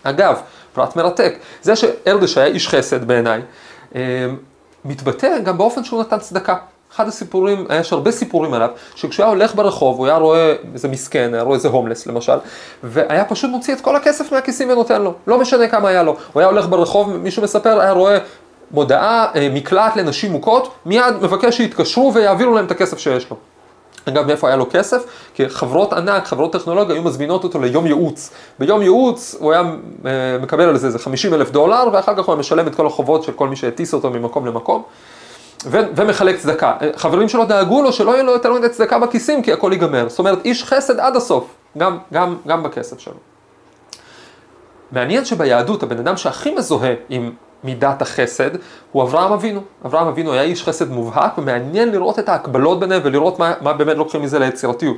אגב, 0.03 0.41
פרט 0.73 0.97
מרתק, 0.97 1.39
זה 1.63 1.77
שארדש 1.77 2.39
היה 2.39 2.47
איש 2.47 2.69
חסד 2.69 3.05
בעיניי, 3.05 3.43
מתבטא 4.85 5.39
גם 5.39 5.59
באופן 5.59 5.85
שהוא 5.85 6.01
נתן 6.01 6.19
צדקה. 6.19 6.57
אחד 6.95 7.09
הסיפורים, 7.09 7.67
יש 7.81 7.93
הרבה 7.93 8.11
סיפורים 8.11 8.55
עליו, 8.55 8.69
שכשהוא 8.95 9.25
היה 9.25 9.33
הולך 9.33 9.55
ברחוב, 9.55 9.99
הוא 9.99 10.07
היה 10.07 10.17
רואה 10.17 10.55
איזה 10.75 10.89
מסכן, 10.89 11.31
היה 11.35 11.43
רואה 11.43 11.55
איזה 11.55 11.69
הומלס 11.69 12.07
למשל, 12.07 12.37
והיה 12.83 13.25
פשוט 13.25 13.51
מוציא 13.51 13.75
את 13.75 13.81
כל 13.81 13.97
הכסף 13.97 14.33
מהכיסים 14.33 14.71
ונותן 14.71 15.03
לו, 15.03 15.15
לא 15.27 15.39
משנה 15.39 15.69
כמה 15.69 15.89
היה 15.89 16.03
לו. 16.03 16.17
הוא 16.33 16.41
היה 16.41 16.49
הולך 16.49 16.69
ברחוב, 16.69 17.17
מישהו 17.17 17.43
מספר, 17.43 17.81
היה 17.81 17.93
רואה 17.93 18.19
מודעה, 18.71 19.27
אה, 19.35 19.49
מקלט 19.53 19.97
לנשים 19.97 20.33
מוכות, 20.33 20.75
מיד 20.87 21.15
מבקש 21.23 21.57
שיתקשרו 21.57 22.15
ויעבירו 22.15 22.55
להם 22.55 22.65
את 22.65 22.71
הכסף 22.71 22.99
שיש 22.99 23.31
לו. 23.31 23.37
אגב, 24.09 24.27
מאיפה 24.27 24.47
היה 24.49 24.57
לו 24.57 24.67
כסף? 24.71 25.05
כי 25.35 25.49
חברות 25.49 25.93
ענק, 25.93 26.27
חברות 26.27 26.53
טכנולוגיה, 26.53 26.95
היו 26.95 27.03
מזמינות 27.03 27.45
אותו 27.45 27.61
ליום 27.61 27.87
ייעוץ. 27.87 28.31
ביום 28.59 28.83
ייעוץ 28.83 29.37
הוא 29.39 29.53
היה 29.53 29.63
אה, 30.07 30.39
מקבל 30.41 30.69
על 30.69 30.77
זה 30.77 30.87
איזה 30.87 30.99
50 30.99 31.35
אלף 31.35 31.51
דולר, 31.51 31.89
ואחר 31.93 32.17
כך 32.17 32.25
הוא 32.25 32.33
היה 32.33 32.41
משלם 32.41 32.67
את 32.67 32.75
כל 32.75 32.87
החובות 32.87 33.23
של 33.23 33.33
כל 33.33 33.49
מי 33.49 33.57
שהטיס 33.57 33.95
אותו 33.95 34.11
ממקום 34.11 34.47
למקום. 34.47 34.83
ו- 35.67 35.97
ומחלק 35.97 36.37
צדקה. 36.37 36.77
אה, 36.83 36.91
חברים 36.97 37.29
שלו 37.29 37.45
דאגו 37.45 37.83
לו 37.83 37.93
שלא 37.93 38.11
יהיה 38.11 38.23
לו 38.23 38.33
יותר 38.33 38.53
מדי 38.53 38.69
צדקה 38.69 38.99
בכיסים 38.99 39.43
כי 39.43 39.53
הכל 39.53 39.71
ייגמר. 39.73 40.09
זאת 40.09 40.19
אומרת, 40.19 40.39
איש 40.45 40.65
חסד 40.65 41.01
עד 41.01 41.17
הסוף, 41.17 41.45
גם, 41.79 41.99
גם, 42.13 42.37
גם 42.47 42.63
בכסף 42.63 42.99
שלו. 42.99 43.15
מעניין 44.93 45.25
שביהדות 45.25 45.83
הבן 45.83 45.99
אדם 45.99 46.17
שהכי 46.17 46.55
מזוהה 46.55 46.95
עם 47.09 47.33
מידת 47.65 48.03
החסד 48.03 48.51
הוא 48.93 49.03
אברהם 49.03 49.33
אבינו. 49.33 49.61
אברהם 49.87 50.07
אבינו 50.07 50.33
היה 50.33 50.43
איש 50.43 50.65
חסד 50.65 50.91
מובהק 50.91 51.39
ומעניין 51.39 51.91
לראות 51.91 52.19
את 52.19 52.29
ההקבלות 52.29 52.81
ביניהם 52.81 53.01
ולראות 53.05 53.39
מה, 53.39 53.53
מה 53.61 53.73
באמת 53.73 53.97
לוקחים 53.97 54.23
מזה 54.23 54.39
ליצירתיות. 54.39 54.97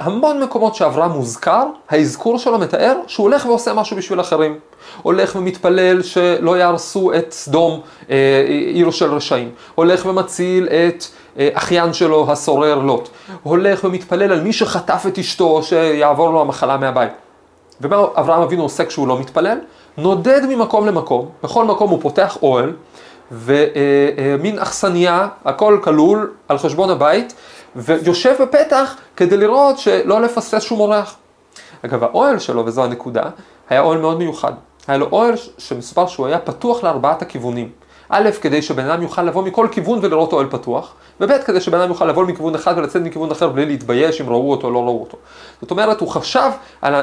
המון 0.00 0.42
מקומות 0.42 0.74
שאברהם 0.74 1.10
מוזכר, 1.10 1.64
האזכור 1.88 2.38
שלו 2.38 2.58
מתאר 2.58 2.96
שהוא 3.06 3.24
הולך 3.24 3.46
ועושה 3.46 3.72
משהו 3.72 3.96
בשביל 3.96 4.20
אחרים. 4.20 4.58
הולך 5.02 5.36
ומתפלל 5.36 6.02
שלא 6.02 6.58
יהרסו 6.58 7.14
את 7.14 7.32
סדום, 7.32 7.80
אה, 8.10 8.44
עיר 8.48 8.90
של 8.90 9.14
רשעים. 9.14 9.50
הולך 9.74 10.06
ומציל 10.06 10.68
את 10.68 11.04
אה, 11.38 11.48
אחיין 11.52 11.92
שלו, 11.92 12.26
הסורר 12.32 12.78
לוט. 12.78 13.08
הולך 13.42 13.84
ומתפלל 13.84 14.32
על 14.32 14.40
מי 14.40 14.52
שחטף 14.52 15.04
את 15.08 15.18
אשתו, 15.18 15.62
שיעבור 15.62 16.30
לו 16.30 16.40
המחלה 16.40 16.76
מהבית. 16.76 17.12
ומה 17.80 17.96
אברהם 18.14 18.42
אבינו 18.42 18.62
עושה 18.62 18.84
כשהוא 18.84 19.08
לא 19.08 19.18
מתפלל? 19.18 19.58
נודד 19.98 20.40
ממקום 20.48 20.86
למקום, 20.86 21.28
בכל 21.42 21.64
מקום 21.64 21.90
הוא 21.90 22.00
פותח 22.02 22.38
אוהל, 22.42 22.72
ומין 23.32 24.58
אכסניה, 24.58 25.28
הכל 25.44 25.78
כלול 25.82 26.32
על 26.48 26.58
חשבון 26.58 26.90
הבית, 26.90 27.34
ויושב 27.76 28.34
בפתח 28.42 28.96
כדי 29.16 29.36
לראות 29.36 29.78
שלא 29.78 30.20
לפספס 30.20 30.62
שום 30.62 30.80
אורח. 30.80 31.16
אגב, 31.84 32.04
האוהל 32.04 32.38
שלו, 32.38 32.66
וזו 32.66 32.84
הנקודה, 32.84 33.22
היה 33.68 33.80
אוהל 33.80 33.98
מאוד 33.98 34.18
מיוחד. 34.18 34.52
היה 34.88 34.98
לו 34.98 35.08
אוהל 35.12 35.34
שמסופר 35.58 36.06
שהוא 36.06 36.26
היה 36.26 36.38
פתוח 36.38 36.84
לארבעת 36.84 37.22
הכיוונים. 37.22 37.70
א', 38.08 38.30
כדי 38.40 38.62
שבן 38.62 38.90
אדם 38.90 39.02
יוכל 39.02 39.22
לבוא 39.22 39.42
מכל 39.42 39.68
כיוון 39.70 39.98
ולראות 40.02 40.32
אוהל 40.32 40.46
פתוח, 40.50 40.94
וב', 41.20 41.38
כדי 41.38 41.60
שבן 41.60 41.80
אדם 41.80 41.88
יוכל 41.88 42.04
לבוא 42.04 42.24
מכיוון 42.24 42.54
אחד 42.54 42.74
ולצאת 42.78 43.02
מכיוון 43.02 43.30
אחר 43.30 43.48
בלי 43.48 43.66
להתבייש 43.66 44.20
אם 44.20 44.28
ראו 44.28 44.50
אותו 44.50 44.66
או 44.66 44.72
לא 44.72 44.84
ראו 44.84 45.00
אותו. 45.00 45.18
זאת 45.60 45.70
אומרת, 45.70 46.00
הוא 46.00 46.08
חשב, 46.08 46.50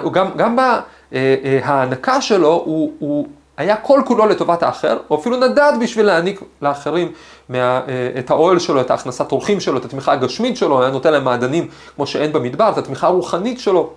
הוא 0.04 0.14
גם, 0.14 0.28
גם 0.38 0.56
בהענקה 0.56 2.12
אה, 2.12 2.16
אה, 2.16 2.22
שלו, 2.22 2.64
הוא, 2.66 2.92
הוא 3.00 3.28
היה 3.58 3.76
כל 3.76 4.02
כולו 4.06 4.26
לטובת 4.26 4.64
האחר, 4.64 4.98
או 5.10 5.20
אפילו 5.20 5.38
נדד 5.38 5.74
בשביל 5.82 6.06
להעניק 6.06 6.42
לאחרים 6.62 7.12
מה, 7.50 7.58
אה, 7.58 7.82
את 8.20 8.30
האוהל 8.30 8.60
שלו, 8.60 8.82
את 8.82 8.92
ההכנסת 8.92 9.32
אורחים 9.32 9.60
שלו, 9.60 9.78
את 9.78 9.86
התמיכה 9.86 10.12
הגשמית 10.12 10.58
שלו, 10.58 10.82
היה 10.82 10.92
נותן 10.92 11.12
להם 11.14 11.24
מעדנים 11.24 11.68
כמו 11.96 12.08
שאין 12.08 12.34
במדבר, 12.34 12.70
את 12.70 12.78
התמיכה 12.78 13.08
הרוחנית 13.08 13.60
שלו 13.60 13.94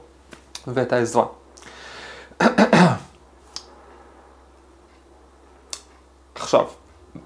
ואת 0.67 0.93
העזרה. 0.93 1.25
עכשיו, 6.35 6.65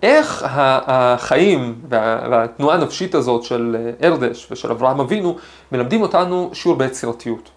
איך 0.02 0.44
החיים 0.86 1.80
והתנועה 1.88 2.76
הנפשית 2.76 3.14
הזאת 3.14 3.44
של 3.44 3.92
ארדש 4.02 4.48
ושל 4.50 4.70
אברהם 4.70 5.00
אבינו, 5.00 5.36
מלמדים 5.72 6.02
אותנו 6.02 6.50
שיעור 6.52 6.78
ביצירתיות. 6.78 7.50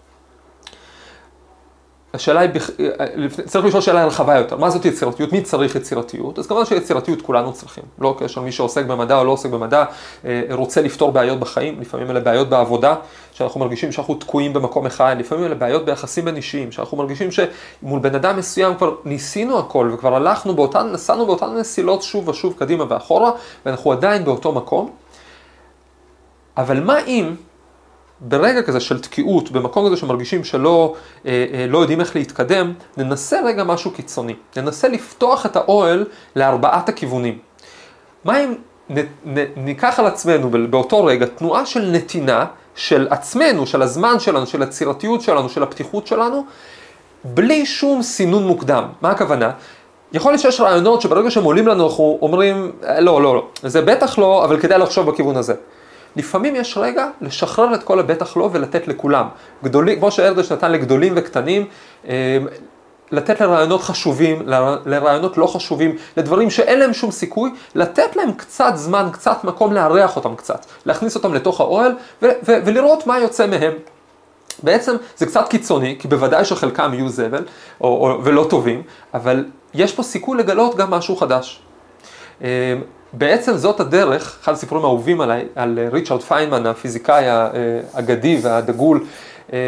השאלה 2.15 2.39
היא, 2.39 2.50
צריך 3.46 3.65
לשאול 3.65 3.82
שאלה 3.82 4.05
רחבה 4.05 4.38
יותר, 4.38 4.58
מה 4.58 4.70
זאת 4.70 4.86
יצירתיות? 4.86 5.32
מי 5.32 5.41
צריך 5.41 5.75
יצירתיות? 5.75 6.39
אז 6.39 6.48
כמובן 6.48 6.65
שיצירתיות 6.65 7.22
כולנו 7.22 7.53
צריכים, 7.53 7.84
לא 8.00 8.15
קשר 8.20 8.41
מי 8.41 8.51
שעוסק 8.51 8.86
במדע 8.86 9.20
או 9.20 9.24
לא 9.24 9.32
עוסק 9.32 9.50
במדע, 9.50 9.86
אה, 10.25 10.41
רוצה 10.51 10.82
לפתור 10.82 11.12
בעיות 11.12 11.39
בחיים, 11.39 11.82
לפעמים 11.82 12.12
אלה 12.12 12.20
בעיות 12.20 12.50
בעבודה, 12.50 12.96
שאנחנו 13.32 13.60
מרגישים 13.60 13.91
שאנחנו 13.91 14.15
תקועים 14.15 14.53
במקום 14.53 14.86
אחד, 14.86 15.15
לפעמים 15.20 15.46
אלה 15.46 15.55
בעיות 15.55 15.86
ביחסים 15.86 16.25
בין 16.25 16.36
אישיים, 16.36 16.72
שאנחנו 16.72 16.98
מרגישים 16.98 17.29
שמול 17.32 18.00
בן 18.00 18.15
אדם 18.15 18.38
מסוים 18.38 18.75
כבר 18.75 18.96
ניסינו 19.05 19.60
הכל 19.60 19.91
וכבר 19.93 20.15
הלכנו 20.15 20.55
באותן, 20.55 20.89
נסענו 20.91 21.25
באותן 21.25 21.58
נסילות 21.58 22.03
שוב 22.03 22.27
ושוב 22.27 22.55
קדימה 22.60 22.86
ואחורה, 22.89 23.32
ואנחנו 23.65 23.91
עדיין 23.91 24.25
באותו 24.25 24.51
מקום. 24.51 24.91
אבל 26.58 26.79
מה 26.79 27.00
אם 27.00 27.36
ברגע 28.27 28.61
כזה 28.61 28.79
של 28.79 28.99
תקיעות, 28.99 29.51
במקום 29.51 29.85
כזה 29.85 29.97
שמרגישים 29.97 30.43
שלא 30.43 30.95
אה, 31.25 31.45
אה, 31.53 31.65
לא 31.69 31.77
יודעים 31.77 31.99
איך 31.99 32.15
להתקדם, 32.15 32.73
ננסה 32.97 33.41
רגע 33.45 33.63
משהו 33.63 33.91
קיצוני. 33.91 34.35
ננסה 34.57 34.87
לפתוח 34.87 35.45
את 35.45 35.55
האוהל 35.55 36.05
לארבעת 36.35 36.89
הכיוונים. 36.89 37.39
מה 38.25 38.43
אם 38.43 38.53
נ, 38.89 38.99
נ, 39.25 39.43
ניקח 39.55 39.99
על 39.99 40.05
עצמנו 40.05 40.49
באותו 40.69 41.05
רגע 41.05 41.25
תנועה 41.25 41.65
של 41.65 41.91
נתינה 41.91 42.45
של 42.75 43.07
עצמנו, 43.09 43.67
של 43.67 43.81
הזמן 43.81 44.19
שלנו, 44.19 44.47
של 44.47 44.63
הצירתיות 44.63 45.21
שלנו, 45.21 45.49
של 45.49 45.63
הפתיחות 45.63 46.07
שלנו, 46.07 46.45
בלי 47.23 47.65
שום 47.65 48.01
סינון 48.01 48.47
מוקדם. 48.47 48.83
מה 49.01 49.11
הכוונה? 49.11 49.51
יכול 50.13 50.31
להיות 50.31 50.41
שיש 50.41 50.61
רעיונות 50.61 51.01
שברגע 51.01 51.31
שהם 51.31 51.43
עולים 51.43 51.67
לנו 51.67 51.87
אנחנו 51.87 52.19
אומרים, 52.21 52.71
אה, 52.83 52.99
לא, 53.01 53.21
לא, 53.21 53.35
לא, 53.35 53.47
זה 53.63 53.81
בטח 53.81 54.17
לא, 54.17 54.45
אבל 54.45 54.59
כדאי 54.59 54.79
לחשוב 54.79 55.11
בכיוון 55.11 55.37
הזה. 55.37 55.53
לפעמים 56.15 56.55
יש 56.55 56.77
רגע 56.77 57.08
לשחרר 57.22 57.74
את 57.74 57.84
כל 57.84 58.00
הבטח 58.00 58.38
לא 58.38 58.50
ולתת 58.53 58.88
לכולם. 58.88 59.27
גדולים, 59.63 60.00
כמו 60.00 60.12
שארדש 60.12 60.51
נתן 60.51 60.72
לגדולים 60.72 61.13
וקטנים, 61.15 61.65
אה, 62.08 62.38
לתת 63.12 63.41
לרעיונות 63.41 63.82
חשובים, 63.82 64.41
לרעיונות 64.86 65.38
לא 65.38 65.48
חשובים, 65.48 65.96
לדברים 66.17 66.50
שאין 66.50 66.79
להם 66.79 66.93
שום 66.93 67.12
סיכוי, 67.12 67.51
לתת 67.75 68.15
להם 68.15 68.34
קצת 68.34 68.72
זמן, 68.75 69.10
קצת 69.12 69.43
מקום 69.43 69.74
לארח 69.74 70.15
אותם 70.15 70.36
קצת, 70.36 70.65
להכניס 70.86 71.15
אותם 71.15 71.34
לתוך 71.34 71.62
האוהל 71.62 71.91
ולראות 72.46 73.08
מה 73.08 73.20
יוצא 73.20 73.48
מהם. 73.48 73.74
בעצם 74.63 74.96
זה 75.17 75.25
קצת 75.25 75.48
קיצוני, 75.50 75.96
כי 76.00 76.08
בוודאי 76.08 76.46
שחלקם 76.46 76.93
יהיו 76.93 77.10
זבל 77.10 77.46
או, 77.82 77.88
או, 77.88 78.24
ולא 78.24 78.48
טובים, 78.50 78.82
אבל 79.13 79.46
יש 79.74 79.93
פה 79.93 80.03
סיכוי 80.03 80.38
לגלות 80.38 80.75
גם 80.75 80.91
משהו 80.91 81.15
חדש. 81.15 81.62
אה, 83.13 83.17
בעצם 83.17 83.58
זאת 83.58 83.79
הדרך, 83.79 84.38
אחד 84.43 84.53
הסיפורים 84.53 84.86
האהובים 84.86 85.22
עליי, 85.22 85.46
על 85.55 85.79
ריצ'רד 85.91 86.22
פיינמן, 86.22 86.65
הפיזיקאי 86.65 87.25
האגדי 87.93 88.39
והדגול, 88.41 89.03
אה, 89.53 89.60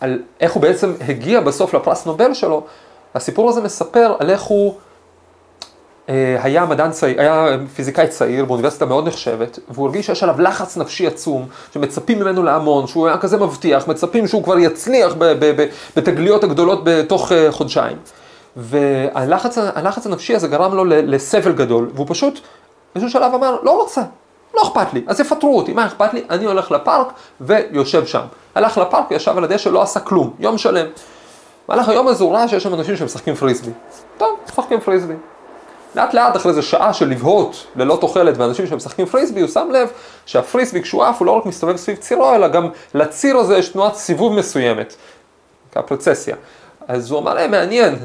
על 0.00 0.22
איך 0.40 0.52
הוא 0.52 0.62
בעצם 0.62 0.92
הגיע 1.08 1.40
בסוף 1.40 1.74
לפרס 1.74 2.06
נובל 2.06 2.34
שלו. 2.34 2.66
הסיפור 3.14 3.48
הזה 3.48 3.60
מספר 3.60 4.14
על 4.18 4.30
איך 4.30 4.42
הוא 4.42 4.74
אה, 6.08 6.38
היה 6.42 6.66
מדען 6.66 6.90
צעיר, 6.90 7.20
היה 7.20 7.56
פיזיקאי 7.74 8.08
צעיר 8.08 8.44
באוניברסיטה 8.44 8.86
מאוד 8.86 9.08
נחשבת, 9.08 9.58
והוא 9.68 9.86
הרגיש 9.86 10.06
שיש 10.06 10.22
עליו 10.22 10.40
לחץ 10.40 10.76
נפשי 10.76 11.06
עצום, 11.06 11.46
שמצפים 11.74 12.20
ממנו 12.20 12.42
להמון, 12.42 12.86
שהוא 12.86 13.06
היה 13.06 13.18
כזה 13.18 13.36
מבטיח, 13.36 13.88
מצפים 13.88 14.26
שהוא 14.26 14.44
כבר 14.44 14.58
יצליח 14.58 15.14
בתגליות 15.96 16.44
הגדולות 16.44 16.80
בתוך 16.84 17.32
אה, 17.32 17.52
חודשיים. 17.52 17.96
והלחץ 18.56 20.06
הנפשי 20.06 20.34
הזה 20.34 20.48
גרם 20.48 20.74
לו 20.74 20.84
לסבל 20.84 21.52
גדול, 21.52 21.90
והוא 21.94 22.06
פשוט 22.08 22.40
באיזשהו 22.96 23.20
שלב 23.20 23.34
אמר, 23.34 23.56
לא 23.62 23.70
רוצה, 23.70 24.02
לא 24.54 24.62
אכפת 24.62 24.92
לי, 24.92 25.04
אז 25.06 25.20
יפטרו 25.20 25.58
אותי, 25.58 25.72
מה 25.72 25.86
אכפת 25.86 26.14
לי? 26.14 26.24
אני 26.30 26.44
הולך 26.44 26.70
לפארק 26.70 27.06
ויושב 27.40 28.06
שם. 28.06 28.20
הלך 28.54 28.78
לפארק 28.78 29.10
וישב 29.10 29.38
על 29.38 29.44
הדשא, 29.44 29.68
לא 29.68 29.82
עשה 29.82 30.00
כלום, 30.00 30.34
יום 30.38 30.58
שלם. 30.58 30.86
במהלך 31.68 31.88
היום 31.88 32.08
הזה 32.08 32.24
הוא 32.24 32.32
ראה 32.32 32.48
שיש 32.48 32.62
שם 32.62 32.74
אנשים 32.74 32.96
שמשחקים 32.96 33.34
פריסבי. 33.34 33.70
טוב, 34.18 34.38
משחקים 34.46 34.80
פריסבי. 34.80 35.14
לאט 35.94 36.14
לאט 36.14 36.36
אחרי 36.36 36.50
איזה 36.50 36.62
שעה 36.62 36.92
של 36.92 37.08
לבהות 37.08 37.66
ללא 37.76 37.98
תוחלת 38.00 38.36
ואנשים 38.36 38.66
שמשחקים 38.66 39.06
פריסבי, 39.06 39.40
הוא 39.40 39.48
שם 39.48 39.68
לב 39.72 39.90
שהפריסבי 40.26 40.82
כשהוא 40.82 41.04
עף 41.04 41.18
הוא 41.18 41.26
לא 41.26 41.32
רק 41.32 41.46
מסתובב 41.46 41.76
סביב 41.76 41.96
צירו, 41.96 42.34
אלא 42.34 42.48
גם 42.48 42.68
לציר 42.94 43.36
הזה 43.36 43.56
יש 43.56 43.68
תנועת 43.68 43.94
סיבוב 43.94 44.32
מסוימת, 44.32 44.94
כפרוצסיה. 45.72 46.36
אז 46.88 47.10
הוא 47.10 47.20
אמר 47.20 47.34
להם, 47.34 47.50
מעניין, 47.50 47.96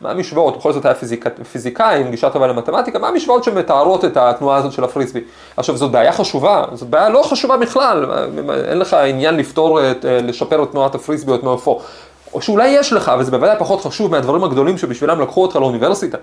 מה 0.00 0.10
המשוואות, 0.10 0.56
בכל 0.56 0.72
זאת 0.72 0.84
היה 0.84 0.94
פיזיק, 0.94 1.24
פיזיקאי 1.52 2.00
עם 2.00 2.10
גישה 2.10 2.30
טובה 2.30 2.46
למתמטיקה, 2.46 2.98
מה 2.98 3.08
המשוואות 3.08 3.44
שמתארות 3.44 4.04
את 4.04 4.16
התנועה 4.16 4.56
הזאת 4.56 4.72
של 4.72 4.84
הפריסבי. 4.84 5.20
עכשיו 5.56 5.76
זאת 5.76 5.90
בעיה 5.90 6.12
חשובה, 6.12 6.64
זאת 6.72 6.90
בעיה 6.90 7.08
לא 7.08 7.22
חשובה 7.22 7.56
בכלל, 7.56 8.06
אין 8.68 8.78
לך 8.78 8.94
עניין 8.94 9.36
לפתור, 9.36 9.90
את, 9.90 10.04
לשפר 10.08 10.62
את 10.62 10.70
תנועת 10.70 10.94
הפריסבי 10.94 11.30
או 11.30 11.36
את 11.36 11.42
מעופו. 11.42 11.80
או 12.34 12.42
שאולי 12.42 12.68
יש 12.68 12.92
לך, 12.92 13.12
וזה 13.18 13.30
בוודאי 13.30 13.56
פחות 13.58 13.80
חשוב 13.80 14.10
מהדברים 14.10 14.44
הגדולים 14.44 14.78
שבשבילם 14.78 15.20
לקחו 15.20 15.42
אותך 15.42 15.56
לאוניברסיטה. 15.56 16.18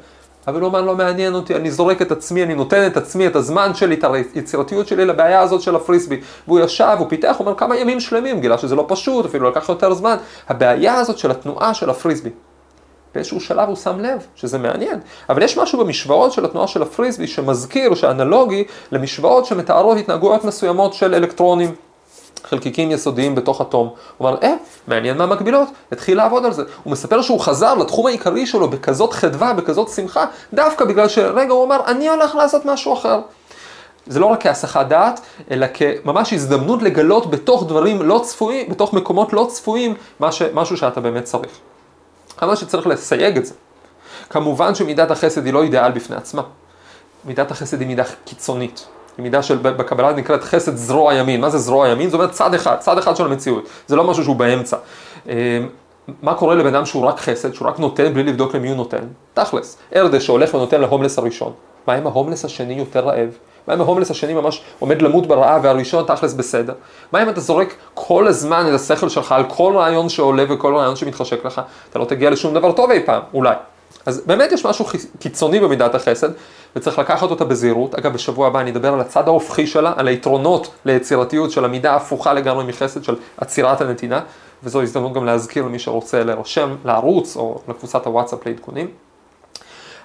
אבל 0.47 0.65
אמר, 0.65 0.81
לא 0.81 0.95
מעניין 0.95 1.33
אותי, 1.33 1.55
אני 1.55 1.71
זורק 1.71 2.01
את 2.01 2.11
עצמי, 2.11 2.43
אני 2.43 2.55
נותן 2.55 2.87
את 2.87 2.97
עצמי, 2.97 3.27
את 3.27 3.35
הזמן 3.35 3.73
שלי, 3.73 3.95
את 3.95 4.03
היצירתיות 4.35 4.87
שלי 4.87 5.05
לבעיה 5.05 5.39
הזאת 5.39 5.61
של 5.61 5.75
הפריסבי. 5.75 6.21
והוא 6.47 6.59
ישב, 6.59 6.95
הוא 6.99 7.09
פיתח, 7.09 7.35
הוא 7.37 7.45
אומר 7.45 7.57
כמה 7.57 7.77
ימים 7.77 7.99
שלמים, 7.99 8.39
גילה 8.39 8.57
שזה 8.57 8.75
לא 8.75 8.85
פשוט, 8.87 9.25
אפילו 9.25 9.49
לקח 9.49 9.69
יותר 9.69 9.93
זמן. 9.93 10.15
הבעיה 10.49 10.95
הזאת 10.95 11.17
של 11.17 11.31
התנועה 11.31 11.73
של 11.73 11.89
הפריסבי. 11.89 12.29
באיזשהו 13.15 13.39
שלב 13.39 13.67
הוא 13.67 13.75
שם 13.75 13.99
לב 13.99 14.25
שזה 14.35 14.57
מעניין. 14.57 14.99
אבל 15.29 15.43
יש 15.43 15.57
משהו 15.57 15.79
במשוואות 15.79 16.31
של 16.31 16.45
התנועה 16.45 16.67
של 16.67 16.81
הפריסבי 16.81 17.27
שמזכיר, 17.27 17.95
שאנלוגי 17.95 18.63
למשוואות 18.91 19.45
שמתארות 19.45 19.97
התנהגויות 19.97 20.43
מסוימות 20.43 20.93
של 20.93 21.15
אלקטרונים. 21.15 21.75
חלקיקים 22.43 22.91
יסודיים 22.91 23.35
בתוך 23.35 23.61
אטום. 23.61 23.89
הוא 24.17 24.29
אמר, 24.29 24.37
אה, 24.43 24.53
מעניין 24.87 25.17
מה 25.17 25.23
המקבילות, 25.23 25.67
התחיל 25.91 26.17
לעבוד 26.17 26.45
על 26.45 26.53
זה. 26.53 26.63
הוא 26.83 26.91
מספר 26.91 27.21
שהוא 27.21 27.39
חזר 27.39 27.73
לתחום 27.73 28.07
העיקרי 28.07 28.45
שלו 28.45 28.69
בכזאת 28.69 29.13
חדווה, 29.13 29.53
בכזאת 29.53 29.89
שמחה, 29.89 30.25
דווקא 30.53 30.85
בגלל 30.85 31.07
שרגע 31.07 31.53
הוא 31.53 31.65
אמר, 31.65 31.81
אני 31.87 32.09
הולך 32.09 32.35
לעשות 32.35 32.65
משהו 32.65 32.93
אחר. 32.93 33.19
זה 34.07 34.19
לא 34.19 34.25
רק 34.25 34.43
כהסחת 34.43 34.87
דעת, 34.87 35.21
אלא 35.51 35.67
כממש 35.73 36.33
הזדמנות 36.33 36.81
לגלות 36.81 37.29
בתוך 37.29 37.67
דברים 37.67 38.01
לא 38.01 38.21
צפויים, 38.23 38.69
בתוך 38.69 38.93
מקומות 38.93 39.33
לא 39.33 39.47
צפויים, 39.49 39.95
משהו 40.53 40.77
שאתה 40.77 41.01
באמת 41.01 41.23
צריך. 41.23 41.59
כמה 42.37 42.55
שצריך 42.55 42.87
לסייג 42.87 43.37
את 43.37 43.45
זה. 43.45 43.53
כמובן 44.29 44.75
שמידת 44.75 45.11
החסד 45.11 45.45
היא 45.45 45.53
לא 45.53 45.63
אידיאל 45.63 45.91
בפני 45.91 46.15
עצמה. 46.15 46.41
מידת 47.25 47.51
החסד 47.51 47.79
היא 47.79 47.87
מידה 47.87 48.03
קיצונית. 48.25 48.85
היא 49.17 49.23
מידה 49.23 49.43
של, 49.43 49.57
בקבלה 49.57 50.13
נקראת 50.13 50.43
חסד 50.43 50.75
זרוע 50.75 51.13
ימין. 51.13 51.41
מה 51.41 51.49
זה 51.49 51.57
זרוע 51.57 51.87
ימין? 51.87 52.09
זאת 52.09 52.13
אומרת 52.13 52.31
צד 52.31 52.53
אחד, 52.53 52.77
צד 52.79 52.97
אחד 52.97 53.15
של 53.15 53.25
המציאות. 53.25 53.69
זה 53.87 53.95
לא 53.95 54.03
משהו 54.03 54.23
שהוא 54.23 54.35
באמצע. 54.35 54.77
אמ, 55.27 55.33
מה 56.21 56.33
קורה 56.33 56.55
לבן 56.55 56.75
אדם 56.75 56.85
שהוא 56.85 57.05
רק 57.05 57.19
חסד, 57.19 57.53
שהוא 57.53 57.67
רק 57.67 57.79
נותן 57.79 58.13
בלי 58.13 58.23
לבדוק 58.23 58.55
למי 58.55 58.67
הוא 58.67 58.77
נותן? 58.77 59.07
תכלס, 59.33 59.77
ארדש 59.95 60.25
שהולך 60.25 60.53
ונותן 60.53 60.81
להומלס 60.81 61.17
הראשון. 61.17 61.53
מה 61.87 61.97
אם 61.97 62.07
ההומלס 62.07 62.45
השני 62.45 62.73
יותר 62.73 62.99
רעב? 62.99 63.29
מה 63.67 63.73
אם 63.73 63.81
ההומלס 63.81 64.11
השני 64.11 64.33
ממש 64.33 64.61
עומד 64.79 65.01
למות 65.01 65.27
ברעב 65.27 65.61
והראשון 65.63 66.05
תכלס 66.05 66.33
בסדר? 66.33 66.73
מה 67.11 67.23
אם 67.23 67.29
אתה 67.29 67.39
זורק 67.39 67.75
כל 67.93 68.27
הזמן 68.27 68.65
את 68.69 68.73
השכל 68.73 69.09
שלך 69.09 69.31
על 69.31 69.43
כל 69.47 69.73
רעיון 69.75 70.09
שעולה 70.09 70.43
וכל 70.49 70.75
רעיון 70.75 70.95
שמתחשק 70.95 71.45
לך? 71.45 71.61
אתה 71.89 71.99
לא 71.99 72.05
תגיע 72.05 72.29
לשום 72.29 72.53
דבר 72.53 72.71
טוב 72.71 72.91
אי 72.91 72.99
פעם, 73.05 73.21
אולי. 73.33 73.55
אז 74.05 74.21
באמת 74.25 74.51
יש 74.51 74.65
משהו 74.65 74.85
קיצוני 75.19 75.59
במידת 75.59 75.95
החסד, 75.95 76.29
וצריך 76.75 76.99
לקחת 76.99 77.31
אותה 77.31 77.45
בזהירות. 77.45 77.95
אגב, 77.95 78.13
בשבוע 78.13 78.47
הבא 78.47 78.59
אני 78.59 78.71
אדבר 78.71 78.93
על 78.93 78.99
הצד 78.99 79.27
ההופכי 79.27 79.67
שלה, 79.67 79.93
על 79.95 80.07
היתרונות 80.07 80.71
ליצירתיות 80.85 81.51
של 81.51 81.65
המידה 81.65 81.93
ההפוכה 81.93 82.33
לגמרי 82.33 82.65
מחסד 82.65 83.03
של 83.03 83.15
עצירת 83.37 83.81
הנתינה, 83.81 84.21
וזו 84.63 84.81
הזדמנות 84.81 85.13
גם 85.13 85.25
להזכיר 85.25 85.65
למי 85.65 85.79
שרוצה 85.79 86.23
להירשם 86.23 86.75
לערוץ 86.85 87.37
או 87.37 87.59
לקבוצת 87.67 88.05
הוואטסאפ 88.05 88.45
לעדכונים. 88.45 88.87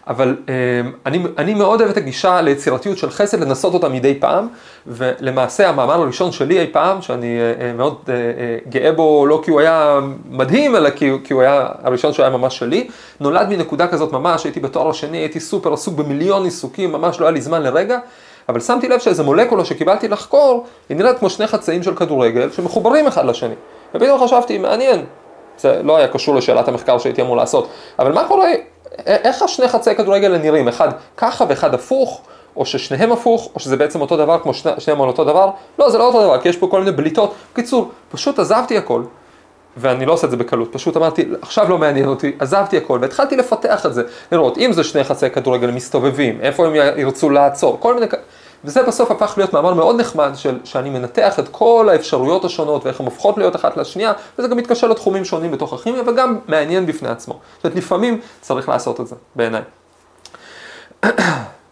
אבל 0.09 0.37
אמ, 0.49 0.93
אני, 1.07 1.23
אני 1.39 1.55
מאוד 1.55 1.81
אוהב 1.81 1.91
את 1.91 1.97
הגישה 1.97 2.41
ליצירתיות 2.41 2.99
של 2.99 3.11
חסד, 3.11 3.41
לנסות 3.41 3.75
אותה 3.75 3.89
מדי 3.89 4.15
פעם, 4.21 4.49
ולמעשה 4.87 5.69
המאמר 5.69 6.03
הראשון 6.03 6.33
שלי 6.33 6.61
אי 6.61 6.67
פעם, 6.73 7.03
שאני 7.03 7.39
אה, 7.41 7.67
אה, 7.67 7.73
מאוד 7.73 7.97
אה, 8.09 8.15
גאה 8.69 8.93
בו, 8.93 9.27
לא 9.27 9.41
כי 9.45 9.51
הוא 9.51 9.61
היה 9.61 10.01
מדהים, 10.31 10.77
אלא 10.77 10.91
כי, 10.91 11.11
כי 11.25 11.33
הוא 11.33 11.43
היה 11.43 11.69
הראשון 11.83 12.13
שהיה 12.13 12.31
ממש 12.31 12.59
שלי, 12.59 12.89
נולד 13.21 13.49
מנקודה 13.49 13.87
כזאת 13.87 14.13
ממש, 14.13 14.45
הייתי 14.45 14.61
בתואר 14.61 14.89
השני, 14.89 15.19
הייתי 15.19 15.41
סופר 15.41 15.73
עסוק 15.73 15.95
במיליון 15.95 16.45
עיסוקים, 16.45 16.93
ממש 16.93 17.21
לא 17.21 17.27
היה 17.27 17.33
לי 17.33 17.41
זמן 17.41 17.63
לרגע, 17.63 17.99
אבל 18.49 18.61
שמתי 18.61 18.89
לב 18.89 18.99
שאיזה 18.99 19.23
מולקולה 19.23 19.65
שקיבלתי 19.65 20.09
לחקור, 20.09 20.67
היא 20.89 20.97
נראית 20.97 21.19
כמו 21.19 21.31
שני 21.31 21.47
חצאים 21.47 21.83
של 21.83 21.95
כדורגל 21.95 22.51
שמחוברים 22.51 23.07
אחד 23.07 23.25
לשני. 23.25 23.55
ופתאום 23.95 24.25
חשבתי, 24.25 24.59
מעניין, 24.59 25.05
זה 25.59 25.83
לא 25.83 25.97
היה 25.97 26.09
קשור 26.09 26.35
לשאלת 26.35 26.69
המחקר 26.69 26.99
שהייתי 26.99 27.23
אמור 27.23 27.37
לעשות, 27.37 27.69
אבל 27.99 28.13
מה 28.13 28.29
קורה 28.29 28.49
איך 29.07 29.43
השני 29.43 29.69
חצאי 29.69 29.95
כדורגל 29.95 30.39
נראים? 30.39 30.69
אחד 30.69 30.89
ככה 31.17 31.45
ואחד 31.49 31.75
הפוך, 31.75 32.21
או 32.57 32.67
ששניהם 32.67 33.13
הפוך, 33.13 33.51
או 33.55 33.61
שזה 33.61 33.77
בעצם 33.77 34.01
אותו 34.01 34.17
דבר 34.17 34.39
כמו 34.39 34.55
שני, 34.55 34.73
שניהם 34.79 35.03
על 35.03 35.09
אותו 35.09 35.25
דבר? 35.25 35.51
לא, 35.79 35.91
זה 35.91 35.99
לא 35.99 36.07
אותו 36.07 36.23
דבר, 36.23 36.41
כי 36.41 36.49
יש 36.49 36.57
פה 36.57 36.69
כל 36.71 36.79
מיני 36.79 36.93
בליטות. 36.93 37.35
בקיצור, 37.53 37.91
פשוט 38.11 38.39
עזבתי 38.39 38.79
הכל, 38.79 39.03
ואני 39.77 40.07
לא 40.07 40.13
עושה 40.13 40.27
את 40.27 40.31
זה 40.31 40.37
בקלות, 40.37 40.73
פשוט 40.73 40.97
אמרתי, 40.97 41.29
עכשיו 41.43 41.69
לא 41.69 41.79
מעניין 41.79 42.09
אותי, 42.09 42.33
עזבתי 42.39 42.77
הכל 42.77 42.99
והתחלתי 43.03 43.37
לפתח 43.37 43.87
את 43.87 43.95
זה, 43.95 44.03
לראות 44.33 44.59
אם 44.59 44.73
זה 44.73 44.85
שני 44.85 45.05
חצי 45.05 45.31
כדורגל 45.31 45.71
מסתובבים, 45.71 46.41
איפה 46.41 46.67
הם 46.67 46.75
ירצו 46.97 47.31
לעצור, 47.31 47.77
כל 47.81 47.95
מיני, 47.95 48.07
וזה 48.65 48.83
בסוף 48.83 49.11
הפך 49.11 49.35
להיות 49.37 49.53
מאמר 49.53 49.75
מאוד 49.75 50.01
נחמד 50.01 50.31
של, 50.35 50.59
שאני 50.65 50.91
מנתח 50.91 51.39
את 51.39 51.49
כל 51.49 51.89
האפשרויות 51.93 52.45
השונות 52.45 52.85
ואיך 52.85 53.01
הן 53.01 53.07
הופכות 53.07 53.39
להיות 53.39 53.57
אחת 53.57 53.77
לשנייה, 53.77 54.13
וזה 54.39 54.49
גם 54.49 54.57
מתקשר 54.57 54.89
לתחומים 54.89 55.25
שונים 55.25 55.51
בתוך 55.51 55.73
הכימיה 55.73 56.03
וגם 56.07 56.39
מעניין 56.49 56.87
בפני 56.87 57.09
עצמו. 57.09 57.41
זאת 57.57 57.65
אומרת, 57.65 57.79
לפעמים 57.79 58.21
צריך 58.41 58.69
לעשות 58.69 59.01
את 59.01 59.07
זה, 59.07 59.15
בעיניי. 59.37 59.63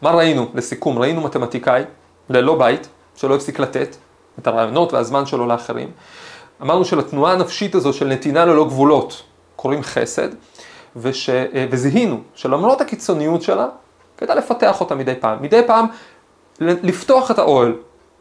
מה 0.03 0.11
ראינו, 0.11 0.47
לסיכום? 0.55 0.99
ראינו 0.99 1.21
מתמטיקאי 1.21 1.83
ללא 2.31 2.59
בית, 2.59 2.89
שלא 3.17 3.35
הפסיק 3.35 3.59
לתת 3.59 3.97
את 4.39 4.47
הרעיונות 4.47 4.93
והזמן 4.93 5.27
שלו 5.27 5.47
לאחרים. 5.47 5.91
אמרנו 6.63 6.85
שלתנועה 6.85 7.33
הנפשית 7.33 7.75
הזו 7.75 7.93
של 7.93 8.07
נתינה 8.07 8.45
ללא 8.45 8.65
גבולות 8.65 9.23
קוראים 9.57 9.83
חסד, 9.83 10.29
וש... 10.97 11.31
וזיהינו 11.71 12.21
שלמרות 12.35 12.81
הקיצוניות 12.81 13.43
שלה, 13.43 13.67
כדאי 14.17 14.37
לפתח 14.37 14.81
אותה 14.81 14.95
מדי 14.95 15.15
פעם. 15.21 15.43
מדי 15.43 15.61
פעם 15.67 15.87
לפתוח 16.61 17.31
את 17.31 17.39
האוהל 17.39 17.75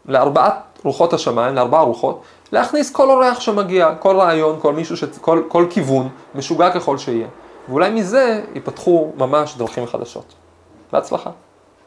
לארבעת 0.05 0.53
רוחות 0.83 1.13
השמיים, 1.13 1.55
לארבעה 1.55 1.81
רוחות, 1.81 2.21
להכניס 2.51 2.91
כל 2.91 3.09
אורח 3.09 3.39
שמגיע, 3.39 3.95
כל 3.99 4.15
רעיון, 4.15 4.59
כל 4.61 4.73
מישהו, 4.73 4.97
ש... 4.97 5.03
כל, 5.21 5.43
כל 5.47 5.67
כיוון, 5.69 6.09
משוגע 6.35 6.71
ככל 6.71 6.97
שיהיה. 6.97 7.27
ואולי 7.69 7.89
מזה 7.89 8.43
ייפתחו 8.55 9.11
ממש 9.17 9.55
דרכים 9.57 9.87
חדשות. 9.87 10.33
בהצלחה. 10.91 11.29